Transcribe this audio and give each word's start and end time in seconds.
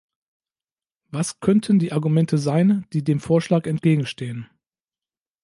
Was 1.11 1.39
könnten 1.41 1.77
die 1.77 1.91
Argumente 1.91 2.39
sein, 2.39 2.87
die 2.91 3.03
dem 3.03 3.19
Vorschlag 3.19 3.67
entgegenstehen? 3.67 4.49